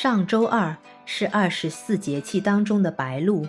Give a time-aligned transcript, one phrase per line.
[0.00, 3.44] 上周二是二十四节气当中的白露，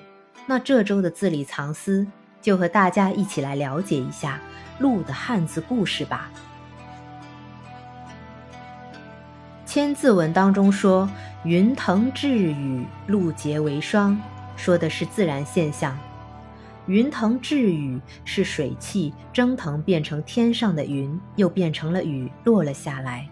[0.48, 2.08] 那这周的字里藏丝，
[2.42, 4.40] 就和大家一起来了解一下
[4.80, 6.32] 露的汉字故事吧。
[9.72, 11.08] 《千字文》当中说
[11.46, 14.20] ：“云腾致雨，露结为霜”，
[14.58, 15.96] 说的是自然现象。
[16.88, 23.30] 云腾致雨是水汽蒸腾变成天上的云，又变成了雨落了下来。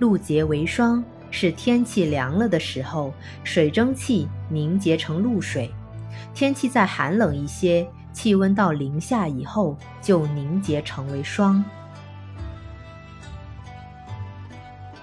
[0.00, 3.12] 露结为霜是天气凉了的时候，
[3.44, 5.72] 水蒸气凝结成露水。
[6.34, 11.64] 天气再寒冷一些，气温到零下以后，就凝结成为霜。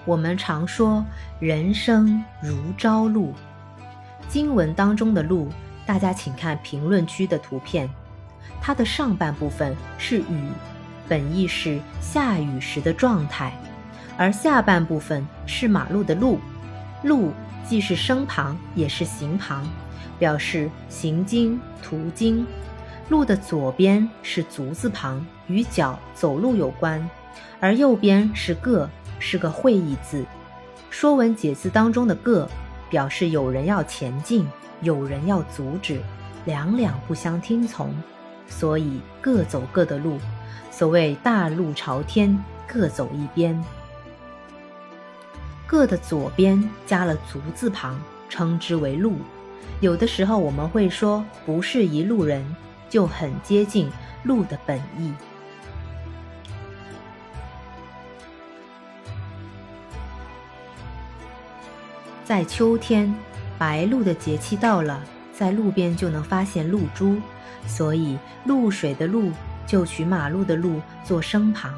[0.04, 1.04] 我们常说
[1.38, 3.34] “人生如朝露”，
[4.28, 5.48] 经文当中的“露”，
[5.84, 7.88] 大家请看评论区的图片，
[8.60, 10.48] 它的上半部分是雨，
[11.06, 13.52] 本意是下雨时的状态，
[14.18, 16.38] 而下半部分是马路的路，
[17.04, 17.32] 路
[17.66, 19.66] 既是声旁也是形旁，
[20.18, 22.44] 表示行经、途经。
[23.08, 27.08] 路的左边是足字旁，与脚走路有关，
[27.60, 28.90] 而右边是个。
[29.20, 30.22] 是个会意字，
[30.90, 32.48] 《说文解字》当中的“个”
[32.88, 34.46] 表示有人要前进，
[34.80, 36.00] 有人要阻止，
[36.44, 37.92] 两两不相听从，
[38.46, 40.18] 所以各走各的路。
[40.70, 43.60] 所谓“大路朝天，各走一边”。
[45.68, 49.18] 各的左边加了足字旁，称之为路。
[49.80, 52.42] 有的时候我们会说不是一路人，
[52.88, 53.90] 就很接近
[54.22, 55.12] 路的本意。
[62.24, 63.14] 在秋天，
[63.58, 65.02] 白露的节气到了，
[65.34, 67.20] 在路边就能发现露珠，
[67.66, 69.30] 所以露水的露
[69.66, 71.74] 就取马路的路做声旁。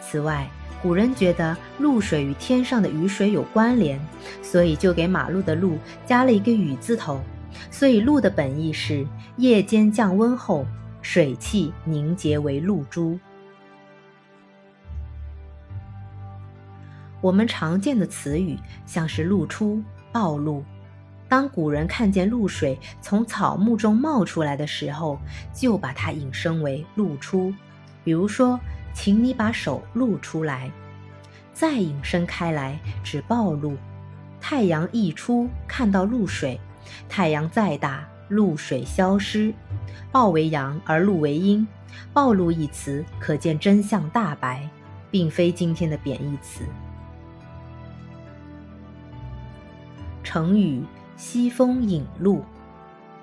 [0.00, 0.48] 此外，
[0.80, 4.00] 古人觉得露水与天上的雨水有关联，
[4.42, 5.76] 所以就给马路的路
[6.06, 7.20] 加了一个雨字头。
[7.70, 9.06] 所以露的本意是
[9.38, 10.64] 夜间降温后，
[11.02, 13.18] 水汽凝结为露珠。
[17.20, 19.82] 我们常见的词语像是露出、
[20.12, 20.62] 暴露。
[21.28, 25.18] 当古人看见露水从草木中冒出来的时候，
[25.52, 27.52] 就把它引申为露出。
[28.04, 28.58] 比如说，
[28.98, 30.68] 请你把手露出来。
[31.52, 33.76] 再引申开来，指暴露。
[34.40, 36.58] 太阳一出，看到露水；
[37.08, 39.54] 太阳再大，露水消失。
[40.10, 41.64] 暴为阳而露为阴，
[42.12, 44.68] 暴露一词可见真相大白，
[45.12, 46.64] 并非今天的贬义词。
[50.24, 50.82] 成语
[51.16, 52.44] “西风引露”，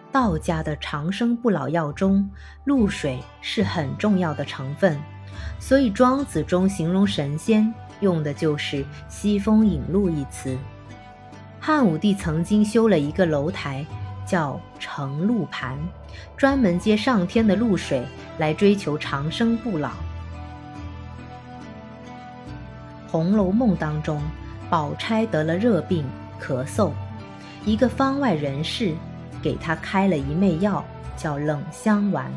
[0.10, 2.30] 道家的长生不老药中，
[2.64, 4.98] 露水是很重要的成分，
[5.60, 10.58] 所以庄子中形容神仙用的就是“西风引露”一词。
[11.60, 13.86] 汉武帝曾经修了一个楼台，
[14.26, 15.78] 叫承露盘，
[16.38, 18.04] 专门接上天的露水
[18.38, 19.90] 来追求长生不老。
[23.10, 24.22] 《红楼梦》当中，
[24.70, 26.06] 宝钗得了热病。
[26.38, 26.92] 咳嗽，
[27.64, 28.94] 一个方外人士
[29.42, 30.84] 给她开了一味药，
[31.16, 32.30] 叫冷香丸。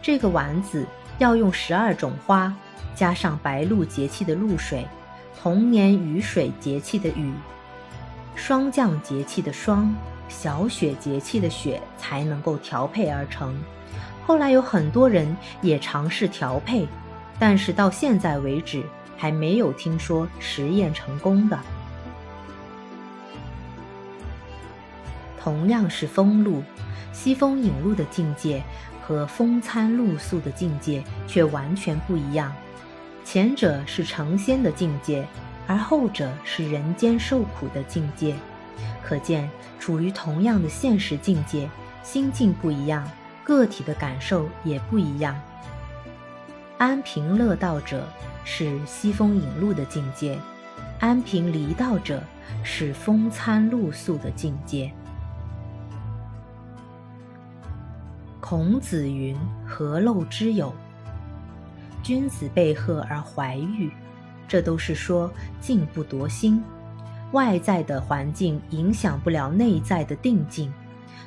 [0.00, 0.86] 这个丸子
[1.18, 2.52] 要用十二种花，
[2.94, 4.86] 加上白露节气的露水，
[5.40, 7.32] 同年雨水节气的雨，
[8.34, 9.94] 霜降节气的霜，
[10.28, 13.54] 小雪节气的雪，才能够调配而成。
[14.26, 16.88] 后来有很多人也尝试调配，
[17.38, 18.82] 但是到现在为止
[19.16, 21.58] 还没有听说实验成功的。
[25.38, 26.62] 同样是风露，
[27.12, 28.62] 西风引露的境界
[29.06, 32.50] 和风餐露宿的境界却完全不一样。
[33.22, 35.26] 前者是成仙的境界，
[35.66, 38.34] 而后者是人间受苦的境界。
[39.02, 39.48] 可见，
[39.78, 41.68] 处于同样的现实境界，
[42.02, 43.06] 心境不一样，
[43.44, 45.38] 个体的感受也不一样。
[46.78, 48.08] 安贫乐道者
[48.44, 50.38] 是西风引露的境界，
[50.98, 52.22] 安贫离道者
[52.62, 54.90] 是风餐露宿的境界。
[58.54, 59.36] 孔子云
[59.66, 60.72] ：“何陋之有？
[62.04, 63.90] 君子被鹤而怀玉。”
[64.46, 65.28] 这都是说
[65.60, 66.62] 静不夺心，
[67.32, 70.72] 外在的环境影响不了内在的定境。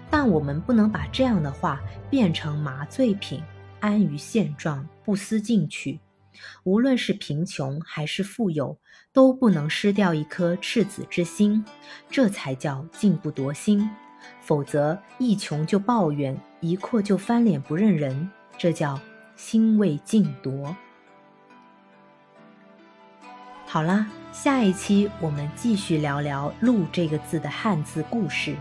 [0.09, 3.43] 但我们不能把这样的话变成麻醉品，
[3.81, 5.99] 安于现状，不思进取。
[6.63, 8.79] 无论是贫穷还是富有，
[9.11, 11.61] 都不能失掉一颗赤子之心，
[12.09, 13.85] 这才叫静不夺心。
[14.41, 18.99] 否则，一穷就抱怨，一阔就翻脸不认人，这叫
[19.35, 20.75] 心未尽夺。
[23.65, 28.55] 好啦，下一期我们继续聊聊“路”这个字的汉字故事。